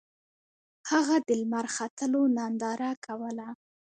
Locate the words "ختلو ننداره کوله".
1.75-3.47